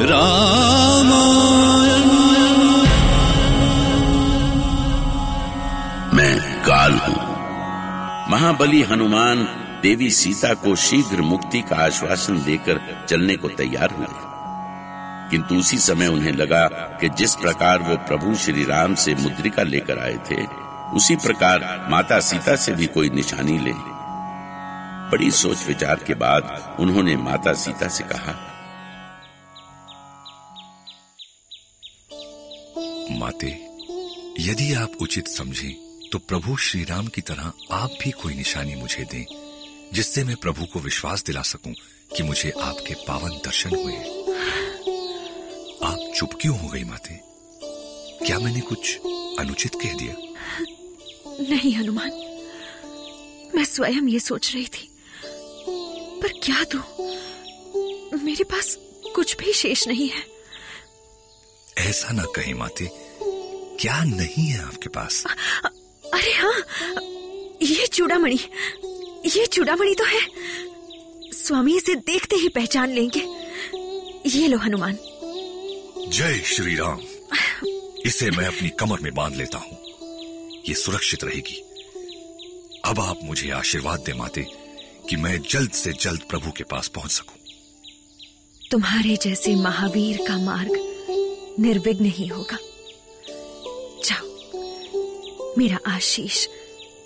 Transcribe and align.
रामायण। 0.00 1.36
मैं 6.16 6.62
काल 6.64 6.92
हूँ। 6.92 7.16
महाबली 8.30 8.82
हनुमान 8.82 9.44
देवी 9.82 10.10
सीता 10.10 10.54
को 10.54 10.76
शीघ्र 10.76 11.22
मुक्ति 11.22 11.60
का 11.60 11.76
आश्वासन 11.76 12.42
देकर 12.44 13.06
चलने 13.08 13.36
को 13.36 13.48
तैयार 13.48 13.90
हुए 13.90 14.06
किंतु 15.30 15.54
उसी 15.54 15.78
समय 15.78 16.06
उन्हें 16.06 16.32
लगा 16.32 16.66
कि 17.00 17.08
जिस 17.08 17.34
प्रकार 17.34 17.78
वो 17.78 17.96
प्रभु 17.96 18.34
श्री 18.34 18.64
राम 18.64 18.94
से 18.94 19.14
मुद्रिका 19.14 19.62
लेकर 19.62 19.98
आए 19.98 20.18
थे, 20.30 20.44
उसी 20.96 21.16
प्रकार 21.16 21.86
माता 21.90 22.20
सीता 22.20 22.56
से 22.56 22.72
भी 22.72 22.86
कोई 22.86 23.10
निशानी 23.10 23.58
ले 23.58 23.72
बड़ी 25.10 25.30
सोच 25.30 25.66
विचार 25.68 25.94
के 25.94 26.14
बाद 26.14 26.76
उन्होंने 26.80 27.16
माता 27.16 27.52
सीता 27.52 27.88
से 27.88 28.04
कहा 28.04 28.55
माते 33.16 33.48
यदि 34.38 34.72
आप 34.74 34.92
उचित 35.00 35.28
समझें 35.28 35.72
तो 36.12 36.18
प्रभु 36.18 36.56
श्री 36.56 36.84
राम 36.84 37.06
की 37.06 37.20
तरह 37.20 37.52
आप 37.72 37.98
भी 38.02 38.10
कोई 38.10 38.34
निशानी 38.34 38.74
मुझे 38.74 39.04
दें 39.04 39.24
जिससे 39.92 40.24
मैं 40.24 40.36
प्रभु 40.36 40.64
को 40.64 40.78
विश्वास 40.78 41.24
दिला 41.24 41.42
सकूँ 41.42 41.72
कि 42.16 42.22
मुझे 42.22 42.50
आपके 42.50 42.94
पावन 42.94 43.30
दर्शन 43.30 43.70
हुए। 43.76 43.94
आप 45.82 46.12
चुप 46.16 46.30
क्यों 46.40 46.58
हो 46.58 46.68
गई 46.68 46.84
माते? 46.84 47.20
क्या 48.26 48.38
मैंने 48.38 48.60
कुछ 48.60 48.98
अनुचित 49.38 49.74
कह 49.74 49.94
दिया? 49.94 50.14
नहीं 51.50 51.72
हनुमान। 51.72 52.10
मैं 53.54 53.64
स्वयं 53.64 54.08
ये 54.08 54.20
सोच 54.20 54.54
रही 54.54 54.66
थी। 54.66 54.90
पर 56.22 56.40
क्या 56.44 56.64
दू? 56.64 56.78
मेरे 58.18 58.44
पास 58.44 58.76
कुछ 59.14 59.36
भी 59.36 59.52
शेष 59.52 59.86
नहीं 59.88 60.08
है। 60.08 60.36
ऐसा 61.78 62.12
ना 62.12 62.24
कहे 62.24 62.54
माते 62.54 63.05
क्या 63.80 64.02
नहीं 64.04 64.46
है 64.46 64.64
आपके 64.64 64.88
पास? 64.88 65.24
अरे 66.04 66.32
हाँ 66.32 66.54
ये 67.62 67.86
चूड़ामणि 67.86 68.38
ये 69.26 69.46
चूड़ामणि 69.46 69.94
तो 69.94 70.04
है। 70.04 70.20
स्वामी 71.32 71.76
इसे 71.76 71.94
देखते 71.94 72.36
ही 72.36 72.48
पहचान 72.48 72.92
लेंगे। 72.92 73.20
ये 74.28 74.48
लो 74.48 74.58
हनुमान। 74.58 74.98
जय 76.08 76.40
श्री 76.46 76.74
राम 76.74 77.00
इसे 78.06 78.30
मैं 78.30 78.46
अपनी 78.46 78.68
कमर 78.80 79.00
में 79.00 79.14
बाँध 79.14 79.34
लेता 79.34 79.58
हूँ। 79.58 79.78
ये 80.68 80.74
सुरक्षित 80.74 81.24
रहेगी। 81.24 81.62
अब 82.84 83.00
आप 83.00 83.20
मुझे 83.24 83.50
आशीर्वाद 83.50 84.00
दे 84.00 84.12
माते 84.12 84.46
कि 85.10 85.16
मैं 85.16 85.40
जल्द 85.50 85.70
से 85.70 85.92
जल्द 85.92 86.20
प्रभु 86.20 86.50
के 86.50 86.64
पास 86.64 86.88
पहुँच 86.88 87.10
सकूँ। 87.10 87.36
तुम्हारे 88.70 89.16
जैसे 89.16 89.54
महावीर 89.54 90.24
का 90.28 90.38
मार्ग 90.38 90.72
निर्विघ्न 91.60 92.04
ही 92.04 92.26
होगा। 92.26 92.58
जाओ। 94.06 95.54
मेरा 95.58 95.78
आशीष 95.86 96.46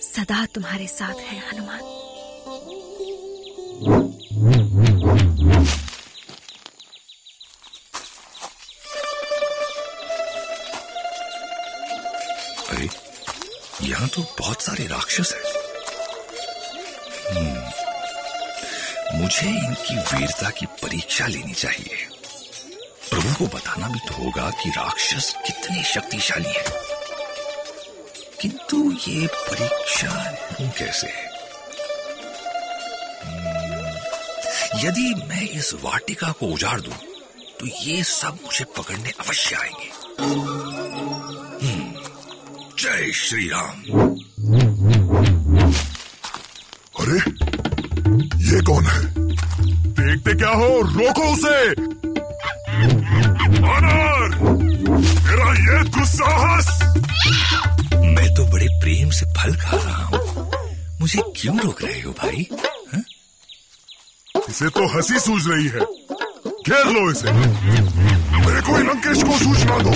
सदा 0.04 0.44
तुम्हारे 0.46 0.86
साथ 0.86 1.20
है 1.20 1.38
हनुमान। 1.48 1.80
अरे 12.68 12.88
यहाँ 13.82 14.08
तो 14.08 14.22
बहुत 14.38 14.62
सारे 14.62 14.86
राक्षस 14.86 15.32
हैं। 15.34 15.48
हम्म, 17.30 17.58
मुझे 19.20 19.48
इनकी 19.48 19.94
वीरता 19.94 20.50
की 20.50 20.66
परीक्षा 20.82 21.26
लेनी 21.26 21.54
चाहिए। 21.54 22.06
प्रभु 23.10 23.34
को 23.38 23.46
बताना 23.56 23.88
भी 23.88 23.98
तो 23.98 24.14
होगा 24.14 24.50
कि 24.62 24.70
राक्षस 24.70 25.34
कितने 25.46 25.82
शक्तिशाली 25.84 26.48
हैं। 26.48 26.89
किंतु 28.40 28.78
ये 29.08 29.26
परीक्षा 29.26 30.08
लूँ 30.60 30.68
कैसे? 30.78 31.08
यदि 34.84 35.14
मैं 35.28 35.42
इस 35.48 35.72
वाटिका 35.84 36.30
को 36.40 36.46
उजाड़ 36.46 36.80
दूँ 36.80 36.94
तो 37.60 37.66
ये 37.66 38.02
सब 38.02 38.38
मुझे 38.44 38.64
पकड़ने 38.78 39.10
अवश्य 39.20 39.56
आएँगे। 39.56 39.90
हम्म, 41.66 41.92
जय 42.78 43.12
श्री 43.12 43.48
राम 43.48 43.82
अरे 47.00 47.18
ये 48.46 48.60
कौन 48.60 48.86
है? 48.86 49.04
देखते 50.00 50.34
क्या 50.38 50.50
हो 50.50 50.80
रोको 50.80 51.32
उसे! 51.32 51.58
क्यों 61.40 61.58
रोक 61.60 61.82
रहे 61.82 62.00
हो 62.00 62.12
भाई? 62.12 62.48
हा? 62.52 63.02
इसे 64.48 64.68
तो 64.68 64.86
हँसी 64.86 65.18
सूझ 65.18 65.42
रही 65.48 65.64
है। 65.64 65.80
घेर 66.68 66.86
लो 66.86 67.10
इसे। 67.10 67.32
मेरे 68.46 68.60
को 68.60 68.76
ही 68.76 68.82
लंकेश 68.84 69.22
को 69.22 69.38
सूचना 69.38 69.78
दो। 69.78 69.90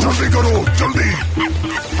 जल्दी 0.00 0.32
करो, 0.32 0.64
जल्दी। 0.74 1.93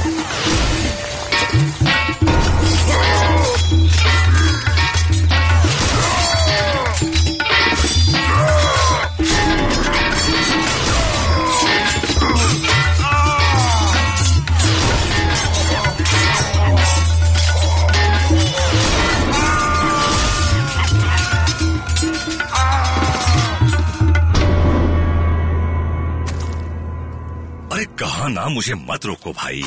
अरे 27.74 27.84
कहा 27.84 28.28
ना, 28.28 28.48
मुझे 28.48 28.74
मत 28.74 29.06
रोको 29.06 29.32
भाई। 29.32 29.64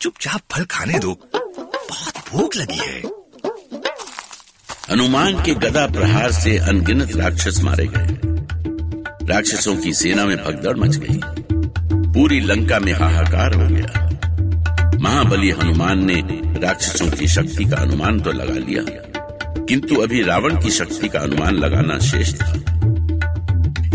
चुपचाप 0.00 0.40
फल 0.52 0.64
खाने 0.64 0.98
दो। 0.98 1.18
बहुत 1.90 2.14
भूख 2.32 2.56
लगी 2.56 2.78
है। 2.78 3.02
हनुमान 4.90 5.42
के 5.44 5.54
गदा 5.54 5.86
प्रहार 5.86 6.32
से 6.32 6.58
अनगिनत 6.58 7.16
राक्षस 7.16 7.60
मारे 7.60 7.86
गए। 7.86 8.18
राक्षसों 9.26 9.76
की 9.76 9.92
सेना 9.92 10.24
में 10.24 10.36
भगदड़ 10.44 10.76
मच 10.76 10.96
गई। 10.96 11.20
पूरी 12.12 12.40
लंका 12.40 12.78
में 12.78 12.92
हाहाकार 12.92 13.54
हो 13.54 13.68
गया। 13.68 14.10
महाबली 14.98 15.50
हनुमान 15.50 16.04
ने 16.04 16.20
राक्षसों 16.60 17.10
की 17.10 17.28
शक्ति 17.28 17.64
का 17.64 17.76
अनुमान 17.76 18.20
तो 18.20 18.32
लगा 18.32 18.66
लिया। 18.66 18.84
किंतु 19.64 19.94
अभी 19.94 20.22
रावण 20.22 20.62
की 20.62 20.70
शक्ति 20.70 21.08
का 21.08 21.18
अनुमान 21.18 21.54
लगाना 21.54 21.98
शेष 21.98 22.34
था। 22.34 22.54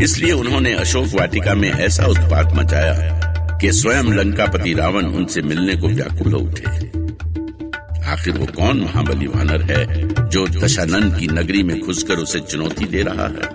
इसलिए 0.04 0.32
उन्होंने 0.32 0.74
अशोक 0.74 1.08
वाटिका 1.08 1.54
में 1.54 1.72
ऐसा 1.72 2.06
उत्पात 2.06 2.54
मचाया 2.54 3.23
कि 3.64 3.74
स्वयं 3.74 4.04
लंकापति 4.04 4.74
रावण 4.74 5.06
उनसे 5.06 5.42
मिलने 5.42 5.76
को 5.76 5.88
व्याकुल 5.88 6.36
उठे। 6.36 6.64
आखिर 8.06 8.38
वो 8.38 8.46
कौन 8.46 8.82
महाबली 8.82 9.28
वानर 9.28 9.62
है 9.62 10.08
जो 10.30 10.48
दशानन 10.48 11.20
की 11.20 11.28
नगरी 11.28 11.64
में 11.64 11.82
घुसकर 11.82 12.16
उसे 12.16 12.40
चुनौती 12.40 12.86
दे 12.86 13.02
रहा 13.02 13.24
है? 13.24 13.50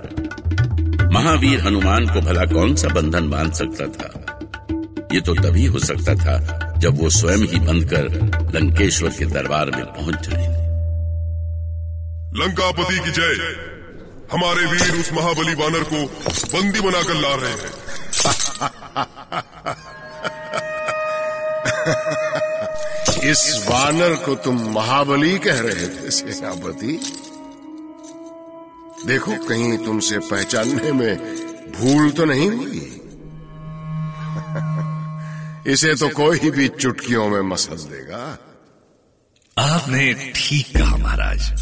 महावीर 1.12 1.60
हनुमान 1.60 2.06
को 2.06 2.20
भला 2.20 2.44
कौन 2.44 2.76
सा 2.76 2.88
बंधन 2.88 3.30
बाँध 3.30 3.52
सकता 3.52 3.86
था? 3.86 4.40
ये 5.14 5.20
तो 5.20 5.34
तभी 5.34 5.66
हो 5.66 5.78
सकता 5.78 6.14
था 6.14 6.74
जब 6.78 7.02
वो 7.02 7.10
स्वयं 7.10 7.38
ही 7.38 7.60
बंधकर 7.60 8.04
लंकेश्वर 8.54 9.10
के 9.10 9.26
दरबार 9.26 9.70
में 9.70 9.84
पहुँच 9.84 10.28
जाए। 10.28 10.46
लंकापति 12.34 12.98
की 12.98 13.10
जय। 13.10 13.56
हमारे 14.32 14.66
वीर 14.66 15.00
उस 15.00 15.12
महाबली 15.12 15.54
वानर 15.54 15.82
को 15.82 16.04
बंदी 16.32 16.80
बनाकर 16.80 17.14
ला 17.14 17.34
रहे 17.34 17.50
हैं। 17.50 19.42
इस 23.24 23.66
वानर 23.70 24.14
को 24.14 24.34
तुम 24.34 24.70
महाबली 24.70 25.38
कह 25.38 25.60
रहे 25.60 25.88
थे, 25.88 26.10
सेनापति। 26.10 27.12
देखो, 29.06 29.32
कहीं 29.46 29.78
तुमसे 29.78 30.18
पहचानने 30.18 30.92
में 30.92 31.16
भूल 31.72 32.10
तो 32.10 32.24
नहीं 32.24 32.50
हुई। 32.50 32.94
इसे 35.72 35.94
तो 35.94 36.08
कोई 36.08 36.50
भी 36.50 36.68
चुटकियों 36.68 37.28
में 37.28 37.40
मसल 37.40 37.76
देगा। 37.76 38.38
आपने 39.58 40.32
ठीक 40.36 40.78
कहा, 40.78 40.96
महाराज। 40.96 41.52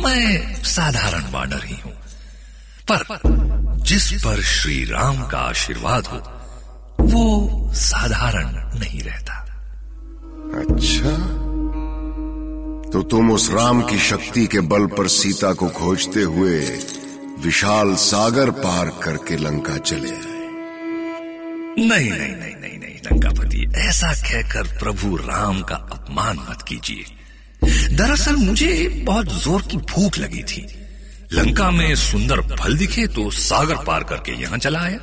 मैं 0.00 0.62
साधारण 0.62 1.30
वानर 1.30 1.64
ही 1.64 1.76
हूँ। 1.84 1.92
पर 2.90 3.20
जिस 3.76 4.12
पर 4.12 4.42
श्री 4.42 4.84
राम 4.84 5.26
का 5.26 5.38
आशीर्वाद 5.38 6.06
हो, 6.06 6.16
वो 7.00 7.50
साधारण 7.74 8.78
नहीं 8.80 9.00
रहता। 9.00 9.45
अच्छा। 10.58 11.16
तो 12.90 13.02
तुम 13.02 13.30
उस 13.32 13.50
राम 13.52 13.82
की 13.82 13.98
शक्ति 14.00 14.46
के 14.46 14.60
बल 14.66 14.86
पर 14.88 15.06
सीता 15.08 15.52
को 15.52 15.68
खोजते 15.70 16.22
हुए 16.22 16.58
विशाल 17.40 17.94
सागर 18.00 18.50
पार 18.58 18.90
करके 19.02 19.36
लंका 19.36 19.76
चले 19.80 20.10
आए। 20.10 20.34
नहीं 21.78 22.10
नहीं 22.10 22.10
नहीं 22.10 22.54
नहीं 22.56 22.78
नहीं, 22.78 22.96
लंकापति, 23.06 23.66
ऐसा 23.78 24.12
कहकर 24.22 24.78
प्रभु 24.78 25.16
राम 25.18 25.60
का 25.62 25.76
अपमान 25.92 26.38
मत 26.50 26.62
कीजिए। 26.68 27.04
दरअसल 27.96 28.36
मुझे 28.36 29.04
बहुत 29.06 29.26
ज़ोर 29.34 29.62
की 29.62 29.76
भूख 29.92 30.18
लगी 30.18 30.42
थी। 30.42 30.66
लंका 31.32 31.70
में 31.70 31.94
सुंदर 31.96 32.40
फल 32.56 32.76
दिखे 32.78 33.06
तो 33.06 33.30
सागर 33.32 33.84
पार 33.84 34.04
करके 34.04 34.32
यहाँ 34.42 34.58
चला 34.58 34.80
आया। 34.80 34.98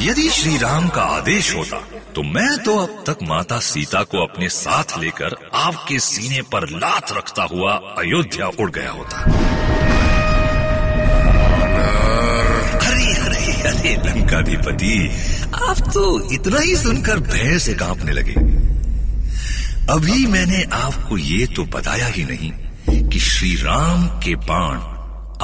यदि 0.00 0.28
श्री 0.30 0.56
राम 0.58 0.88
का 0.88 1.02
आदेश 1.02 1.54
होता 1.54 1.76
तो 2.14 2.22
मैं 2.22 2.58
तो 2.58 2.76
अब 2.76 3.04
तक 3.06 3.18
माता 3.22 3.58
सीता 3.58 4.02
को 4.02 4.26
अपने 4.26 4.48
साथ 4.48 4.98
लेकर 4.98 5.36
आपके 5.54 5.98
सीने 5.98 6.42
पर 6.42 6.68
लात 6.68 7.12
रखता 7.12 7.42
हुआ 7.42 7.72
अयोध्या 7.98 8.46
उड़ 8.46 8.70
गया 8.70 8.90
होता। 8.90 9.20
अरे 12.86 13.14
अरे 13.14 13.62
अरे, 13.62 13.94
लंकाधिपति, 13.96 15.10
आप 15.54 15.80
तो 15.80 16.32
इतना 16.32 16.60
ही 16.60 16.76
सुनकर 16.76 17.18
भय 17.18 17.58
से 17.58 17.74
कांपने 17.74 18.12
लगे। 18.12 18.34
अभी 19.92 20.26
मैंने 20.26 20.62
आपको 20.72 21.18
ये 21.18 21.46
तो 21.46 21.64
बताया 21.64 22.06
ही 22.06 22.24
नहीं 22.24 22.52
कि 23.08 23.20
श्री 23.20 23.54
राम 23.54 24.06
के 24.06 24.34
बाण 24.34 24.76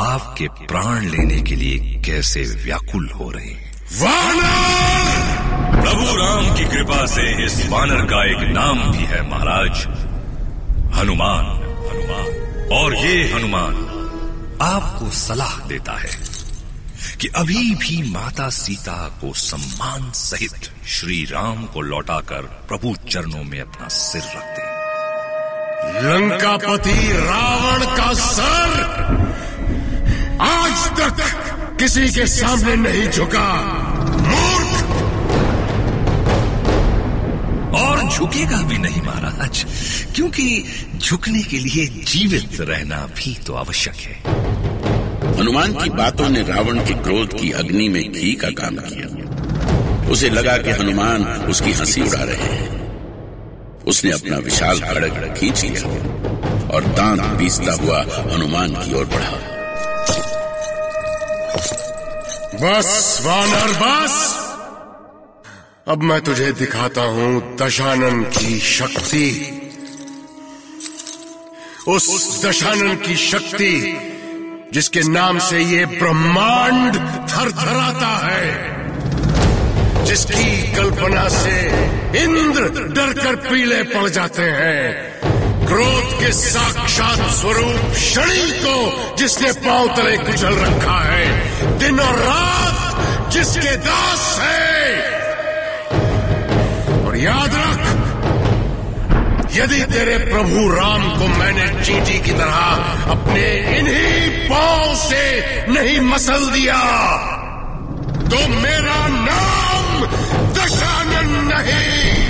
आपके 0.07 0.49
प्राण 0.49 1.09
लेने 1.09 1.43
के 1.43 1.57
लिए 1.57 2.03
कैसे 2.07 2.43
व्याकुल 2.65 3.09
हो 3.09 3.31
रहे 3.31 3.51
हैं। 3.51 3.72
वानर! 4.01 5.83
प्रभु 5.83 6.17
राम 6.17 6.57
की 6.57 6.65
कृपा 6.65 7.07
से 7.07 7.45
इस 7.45 7.69
वानर 7.69 8.05
का 8.05 8.25
एक 8.31 8.55
नाम 8.55 8.93
भी 8.93 9.05
है 9.05 9.31
महाराज। 9.31 9.87
हनुमान 10.99 11.45
हनुमान। 11.93 12.69
और 12.73 12.97
ये 12.97 13.33
हनुमान 13.33 13.75
आपको 14.63 15.11
सलाह 15.11 15.67
देता 15.67 15.93
है 15.93 16.11
कि 17.21 17.29
अभी 17.29 17.75
भी 17.75 18.11
माता 18.11 18.49
सीता 18.51 19.19
को 19.21 19.33
सम्मान 19.35 20.11
सहित 20.11 20.87
श्री 20.87 21.25
राम 21.25 21.65
को 21.65 21.81
लौटाकर 21.81 22.43
प्रभु 22.43 22.97
चरणों 23.11 23.45
में 23.45 23.61
अपना 23.61 23.89
सिर 23.89 24.23
रख 24.23 24.45
दे। 24.57 24.73
लंकापति 26.01 27.13
रावण 27.13 27.97
का 27.97 28.13
सर 28.13 28.62
किसी 31.83 32.09
के 32.09 32.27
सामने 32.27 32.77
नहीं 32.77 33.11
झुका। 33.11 33.55
मूर्ख! 34.17 34.85
और 37.75 38.09
झुकेगा 38.09 38.63
भी 38.63 38.79
नहीं 38.79 39.03
महाराज, 39.03 39.67
क्योंकि 40.15 40.65
झुकने 40.99 41.43
के 41.43 41.59
लिए 41.59 41.87
जीवित 41.87 42.61
रहना 42.61 42.97
भी 42.97 43.39
तो 43.47 43.55
आवश्यक 43.55 43.95
है। 43.95 44.15
हनुमान 45.39 45.73
की 45.73 45.91
बातों 45.91 46.29
ने 46.29 46.43
रावण 46.43 46.79
के 46.79 46.95
क्रोध 46.95 47.41
की 47.41 47.51
अग्नि 47.51 47.89
में 47.89 48.13
घी 48.13 48.33
का 48.33 48.49
काम 48.49 48.77
किया। 48.77 50.11
उसे 50.11 50.31
लगा 50.31 50.57
कि 50.57 50.71
हनुमान 50.71 51.25
उसकी 51.25 51.73
हँसी 51.73 52.03
उड़ा 52.03 52.23
रहे 52.23 52.53
हैं। 52.53 52.71
उसने 53.85 54.11
अपना 54.11 54.37
विशाल 54.37 54.81
खड़ग 54.81 55.35
खींच 55.39 55.65
लिया 55.65 55.83
और 56.69 56.85
दांत 56.85 57.39
पीसता 57.39 57.73
हुआ 57.73 58.01
हनुमान 58.35 58.71
की 58.71 58.95
ओर 58.95 59.05
बढ़ा। 59.05 60.42
बस, 61.53 63.19
वानर, 63.27 63.73
बस। 63.73 64.15
अब 65.89 66.03
मैं 66.03 66.21
तुझे 66.21 66.53
दिखाता 66.53 67.03
हूँ 67.03 67.57
दशानन 67.57 68.23
की 68.23 68.59
शक्ति। 68.61 69.29
उस 71.89 72.45
दशानन 72.47 72.95
की 72.97 73.17
शक्ति 73.17 73.99
जिसके 74.73 75.01
नाम 75.01 75.39
से 75.39 75.63
ये 75.63 75.85
ब्रह्मांड 75.87 76.95
थरथराता 77.29 78.27
है, 78.27 78.47
जिसकी 80.05 80.73
कल्पना 80.73 81.29
से 81.29 81.59
इंद्र 82.25 82.69
डरकर 82.89 83.37
पीले 83.37 83.83
पड़ 83.83 84.09
जाते 84.09 84.43
हैं। 84.43 85.21
क्रोध 85.67 86.21
के 86.21 86.33
साक्षात 86.33 87.31
स्वरूप 87.31 87.95
शनि 87.95 88.51
को 88.65 88.92
जिसने 89.19 89.53
पाँव 89.65 89.89
तले 89.97 90.17
कुचल 90.19 90.55
रखा 90.57 90.99
है। 91.05 91.79
दिन 91.79 92.01
और 92.01 92.17
रात 92.19 93.31
जिसके 93.33 93.77
दास 93.79 94.25
है। 94.41 94.71
और 97.07 97.17
याद 97.17 97.55
रख, 97.57 97.83
यदि 99.55 99.81
तेरे 99.93 100.17
प्रभु 100.25 100.69
राम 100.71 101.03
को 101.19 101.27
मैंने 101.39 101.67
चींटी 101.85 102.19
की 102.21 102.33
तरह 102.33 103.11
अपने 103.13 103.47
इन्हीं 103.79 104.49
पाँव 104.49 104.95
से 104.99 105.25
नहीं 105.69 106.01
मसल 106.01 106.51
दिया 106.51 106.81
तो 108.31 108.39
मेरा 108.57 109.01
नाम 109.09 110.07
दशानन 110.55 111.31
नहीं। 111.47 112.22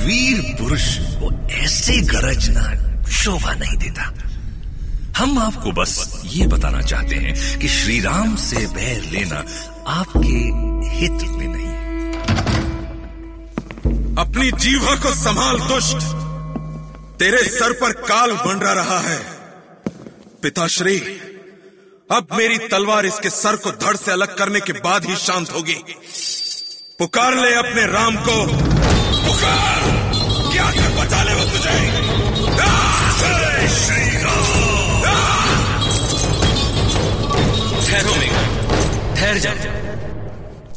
वीर 0.00 0.56
पुरुष 0.58 0.98
को 1.00 1.48
ऐसे 1.50 2.00
गरजना 2.00 3.02
शोभा 3.08 3.52
नहीं 3.54 3.76
देता। 3.76 4.14
हम 5.16 5.38
आपको 5.38 5.72
बस 5.72 6.22
ये 6.24 6.46
बताना 6.46 6.82
चाहते 6.82 7.14
हैं 7.14 7.58
कि 7.58 7.68
श्री 7.68 8.00
राम 8.00 8.36
से 8.36 8.56
बैर 8.56 9.02
लेना 9.02 9.44
आपके 9.86 10.38
हित 10.96 11.10
में 11.10 11.48
नहीं। 11.48 11.70
अपनी 14.16 14.52
जीवा 14.52 14.94
को 14.94 15.14
संभाल, 15.14 15.58
दुष्ट। 15.58 15.96
तेरे 17.18 17.44
सर 17.44 17.72
पर 17.72 17.92
काल 17.92 18.32
मंडरा 18.32 18.72
रहा 18.72 18.98
है। 18.98 19.18
पिताश्री, 20.42 20.98
अब 22.12 22.26
मेरी 22.32 22.58
तलवार 22.58 23.06
इसके 23.06 23.30
सर 23.30 23.56
को 23.56 23.70
धड़ 23.70 23.96
से 23.96 24.12
अलग 24.12 24.38
करने 24.38 24.60
के 24.60 24.72
बाद 24.72 25.04
ही 25.04 25.16
शांत 25.16 25.52
होगी। 25.52 25.76
पुकार 26.98 27.34
ले 27.34 27.54
अपने 27.54 27.86
राम 27.86 28.16
को। 28.16 28.70
पुकार। 29.26 29.80
क्या 30.52 30.70
कर 30.70 30.88
बचा 30.98 31.22
ले 31.22 31.34
वो 31.34 31.44
तुझे? 31.44 31.78
जय 33.18 33.68
श्री 33.68 34.24
राम। 34.24 35.02
ठहरो 37.86 38.14
ठहर 39.14 39.38
जाओ 39.38 39.54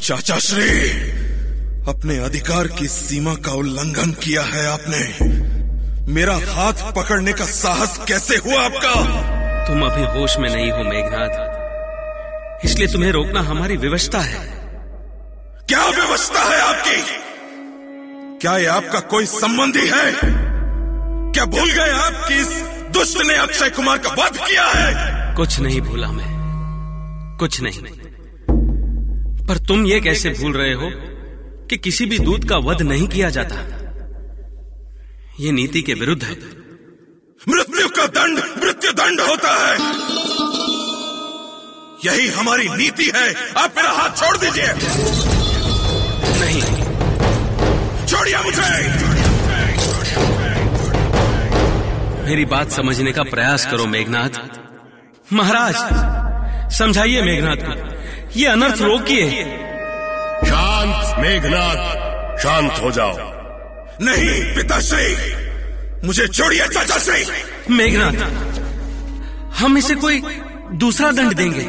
चाचा 0.01 0.37
श्री 0.39 0.69
अपने 1.87 2.17
अधिकार 2.17 2.67
की 2.67 2.87
सीमा 2.87 3.33
का 3.35 3.51
उल्लंघन 3.51 4.11
किया 4.11 4.41
है 4.41 4.67
आपने। 4.67 5.01
मेरा 6.13 6.33
हाथ 6.33 6.91
पकड़ने 6.93 7.33
का 7.33 7.45
साहस 7.45 7.99
कैसे 8.07 8.35
हुआ 8.35 8.63
आपका? 8.65 8.93
तुम 9.67 9.85
अभी 9.85 10.19
होश 10.19 10.37
में 10.37 10.49
नहीं 10.49 10.71
हो 10.71 10.83
मेघनाथ। 10.83 12.65
इसलिए 12.65 12.87
तुम्हें 12.87 13.11
रोकना 13.11 13.41
हमारी 13.41 13.77
व्यवस्था 13.77 14.19
है। 14.19 14.39
क्या 15.67 15.85
व्यवस्था 15.89 16.39
है 16.39 16.61
आपकी? 16.61 17.32
क्या 18.43 18.57
ये 18.57 18.65
आपका 18.65 18.99
कोई 18.99 19.25
संबंधी 19.25 19.87
है? 19.93 20.11
क्या 21.31 21.45
भूल 21.45 21.71
गए 21.71 21.89
आप 21.89 22.25
कि 22.27 22.35
इस 22.35 22.47
दुष्ट 22.93 23.21
ने 23.21 23.35
अक्षय 23.35 23.69
कुमार 23.69 23.97
का 23.97 24.09
वध 24.09 24.37
किया 24.37 24.65
है? 24.65 25.35
कुछ 25.35 25.59
नहीं 25.59 25.81
भूला 25.81 26.11
मैं। 26.11 26.27
कुछ 27.39 27.61
नहीं। 27.61 27.79
पर 29.45 29.57
तुम 29.57 29.85
ये 29.85 29.99
कैसे 29.99 30.29
भूल 30.29 30.53
रहे 30.53 30.73
हो 30.73 30.91
कि 31.67 31.77
किसी 31.77 32.05
भी 32.05 32.19
दूत 32.19 32.49
का 32.49 32.57
वध 32.57 32.81
नहीं 32.81 33.07
किया 33.07 33.29
जाता? 33.29 33.55
ये 35.39 35.51
नीति 35.51 35.81
के 35.81 35.93
विरुद्ध। 35.93 36.23
है 36.23 36.37
मृत्यु 37.49 37.87
का 37.87 38.05
दंड 38.05 38.37
मृत्यु 38.37 38.91
दंड 38.91 39.21
होता 39.21 39.67
है। 39.67 39.77
यही 42.05 42.27
हमारी 42.27 42.69
नीति 42.69 43.11
है। 43.15 43.51
आप 43.51 43.73
मेरा 43.77 43.89
हाथ 43.89 44.09
छोड़ 44.09 44.37
दीजिए। 44.37 44.73
नहीं। 46.45 46.82
छोड़िए 48.13 48.37
मुझे 48.37 48.61
मेरी 52.23 52.45
बात 52.45 52.71
समझने 52.71 53.11
का 53.11 53.23
प्रयास 53.23 53.65
करो 53.65 53.85
मेघनाथ। 53.85 54.29
महाराज 55.33 55.75
समझाइए 56.73 57.21
मेघनाथ 57.21 57.55
को। 57.55 57.73
ये 58.39 58.47
अनर्थ 58.47 58.81
रोकिए 58.81 59.43
शांत 60.45 61.19
मेघनाथ। 61.19 62.37
शांत 62.37 62.71
हो 62.83 62.91
जाओ। 62.91 63.15
नहीं 64.01 64.55
पिताश्री। 64.55 66.07
मुझे 66.07 66.27
छोड़िए 66.27 66.67
चाचा 66.67 66.97
श्री 66.97 67.25
मेघनाथ 67.75 68.23
हम 69.59 69.77
इसे 69.77 69.95
कोई 69.95 70.21
दूसरा 70.73 71.11
दंड 71.11 71.33
देंगे। 71.33 71.65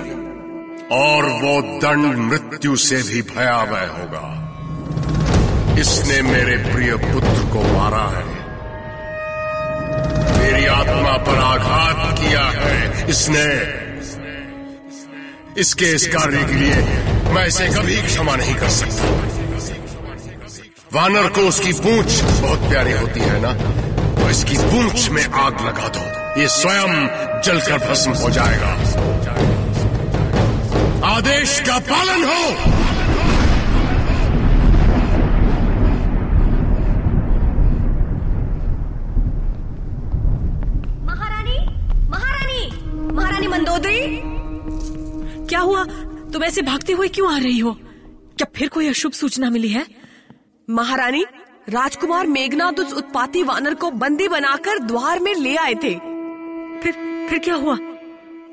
और 0.97 1.25
वो 1.25 1.61
दंड 1.79 2.17
मृत्यु 2.17 2.77
से 2.77 3.03
भी 3.03 3.23
भयावह 3.23 3.87
होगा। 3.87 4.44
इसने 5.79 6.21
मेरे 6.23 6.57
प्रिय 6.65 6.97
पुत्र 6.97 7.41
को 7.53 7.63
मारा 7.73 8.05
है। 8.09 8.25
मेरी 10.39 10.67
आत्मा 10.67 11.17
पर 11.27 11.39
आघात 11.39 12.19
किया 12.19 12.45
है। 12.55 13.09
इसने, 13.09 13.47
इसके 15.61 15.87
इस 15.95 16.07
कार्य 16.07 16.45
के 16.45 16.55
लिए 16.55 16.77
मैं 17.35 17.47
इसे 17.47 17.67
कभी 17.69 17.97
क्षमा 18.03 18.37
नहीं 18.37 18.55
कर 18.55 18.69
सकता। 18.69 19.05
वानर 20.95 21.29
को 21.29 21.41
उसकी 21.41 21.73
पूंछ 21.73 22.21
बहुत 22.23 22.69
प्यारी 22.69 22.93
होती 22.93 23.21
है 23.21 23.41
ना? 23.41 23.53
तो 24.15 24.31
इसकी 24.31 24.57
पूंछ 24.57 25.09
में 25.11 25.25
आग 25.25 25.67
लगा 25.67 25.89
दो। 25.89 26.05
ये 26.41 26.49
स्वयं 26.49 26.93
जलकर 27.43 27.79
भस्म 27.89 28.13
हो 28.13 28.31
जाएगा। 28.31 28.73
आदेश 31.07 31.61
का 31.61 31.79
पालन 31.89 32.25
हो 32.25 32.43
महारानी 41.07 41.59
महारानी 43.11 43.47
मंदोदरी 43.75 45.47
क्या 45.47 45.61
हुआ? 45.61 45.85
तुम 46.33 46.45
ऐसे 46.45 46.63
भागते 46.63 46.93
हुए 46.93 47.09
क्यों 47.09 47.35
आ 47.35 47.39
रही 47.39 47.59
हो? 47.59 47.73
क्या 48.39 48.47
फिर 48.57 48.69
कोई 48.69 48.89
अशुभ 48.89 49.13
सूचना 49.13 49.51
मिली 49.51 49.69
है? 49.69 49.87
महारानी 50.71 51.25
राजकुमार 51.69 52.27
मेघनाथ 52.27 52.73
उस 52.73 52.93
उत्पाती 52.93 53.43
वानर 53.43 53.75
को 53.75 53.91
बंदी 53.91 54.29
बनाकर 54.29 54.79
द्वार 54.79 55.21
में 55.21 55.35
ले 55.35 55.57
आए 55.57 55.75
थे। 55.75 55.95
फिर 56.81 56.93
फिर 57.31 57.39
क्या 57.39 57.55
हुआ? 57.55 57.79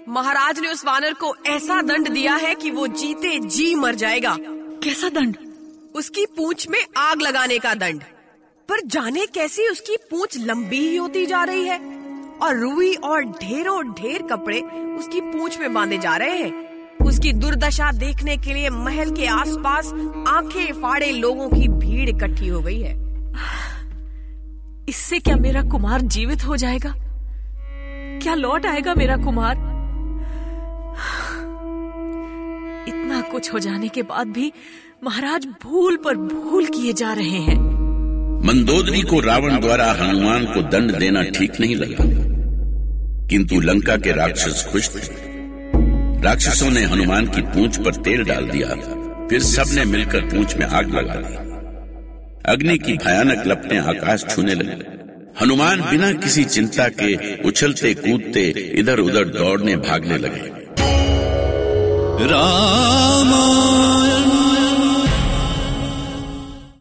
महाराज 0.07 0.59
ने 0.59 0.67
उस 0.67 0.85
वानर 0.85 1.13
को 1.13 1.35
ऐसा 1.45 1.81
दंड 1.81 2.09
दिया 2.09 2.35
है 2.35 2.55
कि 2.55 2.71
वो 2.71 2.87
जीते 2.87 3.39
जी 3.39 3.75
मर 3.75 3.95
जाएगा। 3.95 4.37
कैसा 4.83 5.09
दंड? 5.09 5.37
उसकी 5.95 6.25
पूंछ 6.25 6.67
में 6.69 6.85
आग 6.97 7.21
लगाने 7.21 7.59
का 7.59 7.73
दंड। 7.73 8.03
पर 8.69 8.81
जाने 8.85 9.25
कैसी 9.25 9.67
उसकी 9.67 9.97
पूंछ 10.11 10.37
लंबी 10.37 10.87
ही 10.89 10.95
होती 10.95 11.25
जा 11.25 11.43
रही 11.43 11.65
है? 11.65 12.00
और 12.43 12.57
रुई 12.57 12.93
और 12.93 13.23
ढेरों 13.23 13.83
ढेर 13.91 14.21
कपड़े 14.21 14.61
उसकी 14.97 15.21
पूछ 15.21 15.59
में 15.59 15.73
बांधे 15.73 15.97
जा 15.97 16.15
रहे 16.15 16.37
हैं। 16.37 16.69
उसकी 17.05 17.33
दुर्दशा 17.33 17.91
देखने 17.91 18.37
के 18.37 18.53
लिए 18.53 18.69
महल 18.69 19.11
के 19.11 19.25
आसपास 19.25 19.91
आँखें 20.27 20.73
फाड़े 20.73 21.11
लोगों 21.11 21.49
की 21.49 21.67
भीड़ 21.67 22.09
इकट्ठी 22.09 22.47
हो 22.47 22.61
गई 22.61 22.79
है। 22.79 22.99
इससे 24.89 25.19
क्या 25.19 25.35
मेरा 25.35 25.61
कुमार 25.61 26.01
जीवित 26.01 26.45
हो 26.47 26.57
जाएगा? 26.57 26.93
क्या 28.21 28.35
लौट 28.35 28.65
आएगा 28.65 28.95
मेरा 28.95 29.17
कुमार? 29.17 29.55
इतना 32.87 33.21
कुछ 33.21 33.53
हो 33.53 33.59
जाने 33.59 33.87
के 33.87 34.01
बाद 34.01 34.27
भी 34.27 34.53
महाराज 35.03 35.45
भूल 35.63 35.97
पर 35.97 36.15
भूल 36.15 36.65
किए 36.65 36.93
जा 36.93 37.13
रहे 37.13 37.39
हैं। 37.39 37.55
मंदोदरी 38.47 39.01
को 39.01 39.19
रावण 39.19 39.59
द्वारा 39.59 39.91
हनुमान 39.91 40.45
को 40.45 40.61
दंड 40.61 40.91
देना 40.91 41.23
ठीक 41.23 41.59
नहीं 41.59 41.75
लगा। 41.75 42.30
किंतु 43.31 43.59
लंका 43.59 43.97
के 43.97 44.11
राक्षस 44.11 44.67
खुश 44.71 44.89
थे। 44.89 45.31
राक्षसों 46.21 46.69
ने 46.69 46.85
हनुमान 46.85 47.25
की 47.25 47.41
पूंछ 47.41 47.77
पर 47.77 47.95
तेल 47.95 48.23
डाल 48.23 48.45
दिया, 48.45 48.67
फिर 49.27 49.43
सबने 49.43 49.85
मिलकर 49.85 50.21
पूंछ 50.21 50.57
में 50.57 50.65
आग 50.65 50.95
लगा 50.95 51.15
दी। 51.15 51.35
अग्नि 52.45 52.77
की 52.77 52.93
भयानक 52.93 53.43
लपटें 53.47 53.79
आकाश 53.79 54.25
छूने 54.29 54.53
लगे। 54.53 55.01
हनुमान 55.41 55.81
बिना 55.81 56.11
किसी 56.11 56.43
चिंता 56.43 56.89
के 56.89 57.41
उछलते, 57.41 57.93
कूदते 57.93 58.71
इधर 58.75 58.99
उधर 58.99 59.29
दौड़ने 59.29 59.77
भागने 59.77 60.17
लगे। 60.17 60.51
रामायण। 62.25 64.50